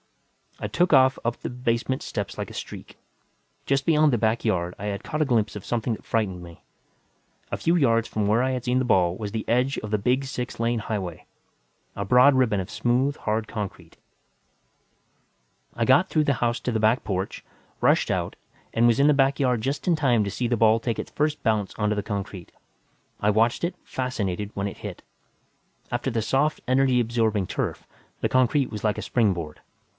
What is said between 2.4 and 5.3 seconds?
a streak. Just beyond the back yard, I had caught a